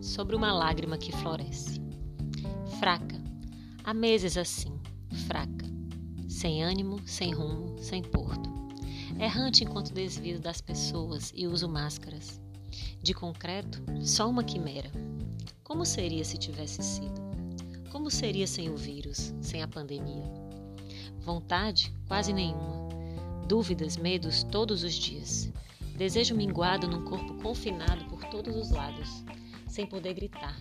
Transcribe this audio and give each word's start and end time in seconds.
sobre 0.00 0.36
uma 0.36 0.52
lágrima 0.52 0.98
que 0.98 1.12
floresce. 1.12 1.80
Fraca, 2.78 3.16
há 3.84 3.94
meses 3.94 4.36
assim, 4.36 4.78
fraca, 5.26 5.66
sem 6.28 6.62
ânimo, 6.62 7.00
sem 7.06 7.32
rumo, 7.32 7.78
sem 7.78 8.02
porto. 8.02 8.52
Errante 9.18 9.64
enquanto 9.64 9.94
desvio 9.94 10.40
das 10.40 10.60
pessoas 10.60 11.32
e 11.34 11.46
uso 11.46 11.68
máscaras. 11.68 12.40
De 13.02 13.14
concreto, 13.14 13.82
só 14.02 14.28
uma 14.28 14.42
quimera. 14.42 14.90
Como 15.62 15.84
seria 15.86 16.24
se 16.24 16.36
tivesse 16.36 16.82
sido? 16.82 17.22
Como 17.90 18.10
seria 18.10 18.46
sem 18.46 18.68
o 18.68 18.76
vírus, 18.76 19.32
sem 19.40 19.62
a 19.62 19.68
pandemia? 19.68 20.30
Vontade, 21.20 21.94
quase 22.08 22.32
nenhuma. 22.32 22.88
Dúvidas, 23.46 23.96
medos 23.96 24.42
todos 24.42 24.82
os 24.82 24.94
dias. 24.94 25.52
Desejo 25.96 26.34
minguado 26.34 26.88
num 26.88 27.04
corpo 27.04 27.34
confinado 27.40 28.04
por 28.06 28.24
todos 28.24 28.56
os 28.56 28.70
lados, 28.72 29.24
sem 29.68 29.86
poder 29.86 30.12
gritar, 30.14 30.56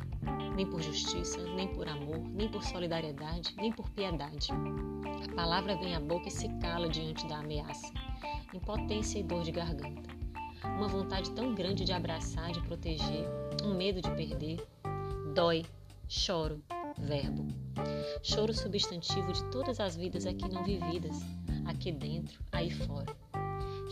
nem 0.56 0.64
por 0.64 0.80
justiça, 0.80 1.42
nem 1.56 1.68
por 1.68 1.88
amor, 1.88 2.20
nem 2.20 2.48
por 2.48 2.64
solidariedade, 2.64 3.56
nem 3.58 3.72
por 3.72 3.90
piedade. 3.90 4.50
A 4.52 5.36
palavra 5.36 5.76
vem 5.76 5.96
à 5.96 6.00
boca 6.00 6.28
e 6.28 6.32
se 6.32 6.48
cala 6.60 6.88
diante 6.88 7.28
da 7.28 7.40
ameaça, 7.40 7.92
impotência 8.54 9.18
e 9.18 9.24
dor 9.24 9.42
de 9.42 9.52
garganta. 9.52 10.08
Uma 10.64 10.88
vontade 10.88 11.32
tão 11.32 11.56
grande 11.56 11.84
de 11.84 11.92
abraçar, 11.92 12.52
de 12.52 12.62
proteger, 12.62 13.28
um 13.64 13.74
medo 13.74 14.02
de 14.02 14.12
perder. 14.12 14.64
Dói, 15.34 15.66
choro, 16.08 16.62
verbo. 16.98 17.48
Choro 18.22 18.54
substantivo 18.54 19.34
de 19.34 19.44
todas 19.46 19.80
as 19.80 19.96
vidas 19.96 20.28
aqui 20.28 20.48
não 20.48 20.64
vividas, 20.64 21.22
aqui 21.66 21.92
dentro, 21.92 22.40
aí 22.52 22.70
fora. 22.70 23.16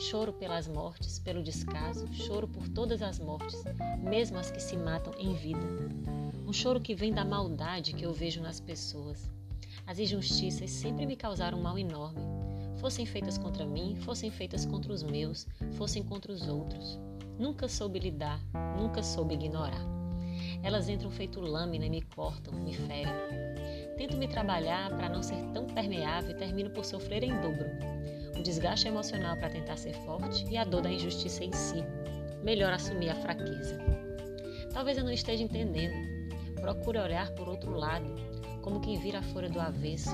Choro 0.10 0.34
pelas 0.34 0.68
mortes, 0.68 1.20
pelo 1.20 1.44
descaso, 1.44 2.12
choro 2.12 2.48
por 2.48 2.68
todas 2.68 3.04
as 3.04 3.20
mortes, 3.20 3.64
mesmo 4.00 4.40
as 4.40 4.50
que 4.50 4.60
se 4.60 4.76
matam 4.76 5.14
em 5.20 5.36
vida. 5.36 5.62
Um 6.48 6.52
choro 6.52 6.82
que 6.82 6.96
vem 6.96 7.14
da 7.14 7.24
maldade 7.24 7.94
que 7.94 8.04
eu 8.04 8.12
vejo 8.12 8.42
nas 8.42 8.60
pessoas. 8.60 9.32
As 9.86 10.00
injustiças 10.00 10.72
sempre 10.72 11.06
me 11.06 11.16
causaram 11.16 11.60
um 11.60 11.62
mal 11.62 11.78
enorme, 11.78 12.20
fossem 12.80 13.06
feitas 13.06 13.38
contra 13.38 13.64
mim, 13.64 13.96
fossem 13.96 14.32
feitas 14.32 14.66
contra 14.66 14.92
os 14.92 15.04
meus, 15.04 15.48
fossem 15.74 16.02
contra 16.02 16.32
os 16.32 16.48
outros. 16.48 17.00
Nunca 17.38 17.68
soube 17.68 18.00
lidar, 18.00 18.44
nunca 18.80 19.04
soube 19.04 19.36
ignorar. 19.36 19.86
Elas 20.64 20.90
entram 20.90 21.12
feito 21.12 21.40
lâmina 21.40 21.86
e 21.86 21.92
me 21.92 22.02
cortam, 22.02 22.56
me 22.56 22.74
ferem. 22.74 23.14
Tento 23.98 24.18
me 24.18 24.28
trabalhar 24.28 24.90
para 24.90 25.10
não 25.10 25.22
ser 25.22 25.40
tão 25.54 25.68
permeável 25.68 26.32
e 26.32 26.36
termino 26.36 26.72
por 26.72 26.84
sofrer 26.84 27.22
em 27.22 27.40
dobro 27.40 28.01
o 28.38 28.42
desgaste 28.42 28.88
emocional 28.88 29.38
para 29.38 29.50
tentar 29.50 29.78
ser 29.78 29.94
forte 30.06 30.46
e 30.50 30.58
a 30.58 30.64
dor 30.64 30.82
da 30.82 30.92
injustiça 30.92 31.44
em 31.44 31.52
si. 31.52 31.84
Melhor 32.44 32.74
assumir 32.74 33.10
a 33.10 33.16
fraqueza. 33.16 33.78
Talvez 34.74 34.98
eu 34.98 35.04
não 35.04 35.12
esteja 35.12 35.44
entendendo. 35.44 35.94
Procure 36.60 36.98
olhar 37.00 37.32
por 37.32 37.48
outro 37.48 37.72
lado, 37.72 38.06
como 38.62 38.80
quem 38.80 39.00
vira 39.00 39.20
a 39.20 39.24
folha 39.24 39.50
do 39.50 39.60
avesso, 39.60 40.12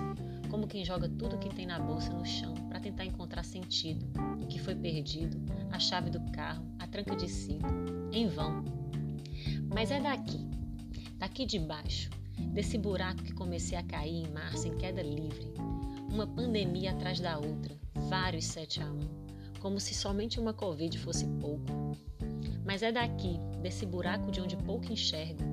como 0.50 0.68
quem 0.68 0.84
joga 0.84 1.10
tudo 1.10 1.38
que 1.38 1.54
tem 1.54 1.66
na 1.66 1.80
bolsa 1.80 2.12
no 2.12 2.26
chão 2.26 2.54
para 2.70 2.80
tentar 2.80 3.06
encontrar 3.06 3.44
sentido, 3.44 4.06
o 4.42 4.48
que 4.48 4.60
foi 4.60 4.76
perdido, 4.76 5.38
a 5.72 5.80
chave 5.80 6.10
do 6.10 6.20
carro, 6.32 6.66
a 6.80 6.88
tranca 6.88 7.16
de 7.16 7.30
cinto, 7.30 7.68
em 8.12 8.28
vão. 8.28 8.64
Mas 9.74 9.92
é 9.92 10.00
daqui, 10.00 10.48
daqui 11.18 11.46
de 11.46 11.60
baixo, 11.60 12.10
desse 12.38 12.78
buraco 12.78 13.24
que 13.24 13.34
comecei 13.34 13.78
a 13.78 13.84
cair 13.84 14.26
em 14.26 14.32
março 14.32 14.68
em 14.68 14.78
queda 14.78 15.02
livre, 15.02 15.54
uma 16.12 16.26
pandemia 16.26 16.92
atrás 16.92 17.20
da 17.20 17.38
outra, 17.38 17.76
vários 18.08 18.46
7 18.46 18.82
a 18.82 18.86
1, 18.86 19.00
como 19.60 19.80
se 19.80 19.94
somente 19.94 20.40
uma 20.40 20.54
Covid 20.54 20.98
fosse 21.00 21.28
pouco. 21.42 21.66
Mas 22.66 22.82
é 22.82 22.92
daqui, 22.92 23.38
desse 23.62 23.86
buraco 23.86 24.32
de 24.32 24.40
onde 24.40 24.56
pouco 24.56 24.92
enxergo, 24.92 25.44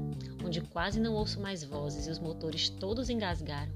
onde 0.44 0.60
quase 0.60 1.00
não 1.00 1.14
ouço 1.14 1.40
mais 1.40 1.64
vozes 1.64 2.06
e 2.06 2.10
os 2.10 2.18
motores 2.20 2.68
todos 2.68 3.10
engasgaram, 3.10 3.72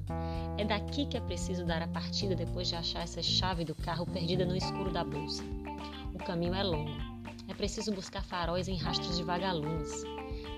é 0.57 0.65
daqui 0.65 1.07
que 1.07 1.17
é 1.17 1.21
preciso 1.21 1.65
dar 1.65 1.83
a 1.83 1.89
partida 1.89 2.37
depois 2.37 2.69
de 2.69 2.77
achar 2.77 3.03
essa 3.03 3.23
chave 3.23 3.65
do 3.65 3.75
carro 3.75 4.07
perdida 4.07 4.45
no 4.45 4.57
escuro 4.57 4.93
da 4.93 5.03
bolsa. 5.03 5.43
O 6.15 6.19
caminho 6.19 6.55
é 6.55 6.63
longo. 6.63 6.91
É 7.49 7.55
preciso 7.55 7.93
buscar 7.93 8.23
faróis 8.23 8.69
em 8.69 8.77
rastros 8.77 9.17
de 9.17 9.25
vagalumes. 9.25 10.05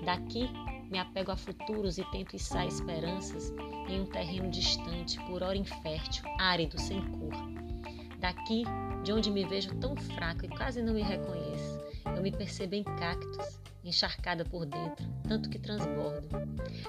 Daqui 0.05 0.47
me 0.91 0.99
apego 0.99 1.31
a 1.31 1.37
futuros 1.37 1.97
e 1.97 2.03
tento 2.11 2.35
içar 2.35 2.67
esperanças 2.67 3.51
em 3.87 4.01
um 4.01 4.05
terreno 4.05 4.49
distante, 4.49 5.19
por 5.21 5.41
hora 5.41 5.57
infértil, 5.57 6.23
árido, 6.37 6.79
sem 6.79 7.01
cor. 7.11 7.60
Daqui, 8.21 8.63
de 9.03 9.11
onde 9.11 9.31
me 9.31 9.43
vejo 9.43 9.73
tão 9.77 9.95
fraco 9.95 10.45
e 10.45 10.47
quase 10.47 10.79
não 10.79 10.93
me 10.93 11.01
reconheço, 11.01 11.81
eu 12.15 12.21
me 12.21 12.31
percebo 12.31 12.75
em 12.75 12.83
cactos, 12.83 13.59
encharcada 13.83 14.45
por 14.45 14.63
dentro, 14.67 15.03
tanto 15.27 15.49
que 15.49 15.57
transbordo. 15.57 16.29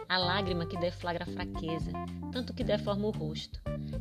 A 0.07 0.19
lágrima 0.19 0.67
que 0.67 0.77
deflagra 0.77 1.25
a 1.25 1.33
fraqueza, 1.33 1.91
tanto 2.31 2.53
que 2.53 2.63
deforma 2.63 3.07
o 3.07 3.11
rosto. 3.11 3.59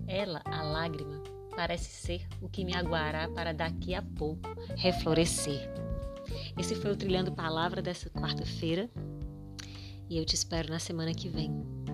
Ela, 0.07 0.41
a 0.43 0.61
lágrima, 0.61 1.23
parece 1.55 1.89
ser 1.89 2.27
o 2.41 2.49
que 2.49 2.65
me 2.65 2.75
aguará 2.75 3.29
para 3.29 3.53
daqui 3.53 3.95
a 3.95 4.01
pouco 4.01 4.49
reflorescer. 4.75 5.69
Esse 6.59 6.75
foi 6.75 6.91
o 6.91 6.97
Trilhando 6.97 7.31
Palavra 7.31 7.81
dessa 7.81 8.09
quarta-feira 8.09 8.89
e 10.09 10.17
eu 10.17 10.25
te 10.25 10.35
espero 10.35 10.69
na 10.69 10.79
semana 10.79 11.13
que 11.13 11.29
vem. 11.29 11.49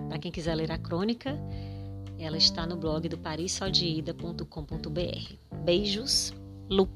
Para 0.08 0.18
quem 0.18 0.32
quiser 0.32 0.56
ler 0.56 0.72
a 0.72 0.78
crônica, 0.78 1.38
ela 2.18 2.36
está 2.36 2.66
no 2.66 2.76
blog 2.76 3.08
do 3.08 3.16
parissodeida.com.br. 3.18 5.34
Beijos, 5.64 6.34
Lu. 6.68 6.88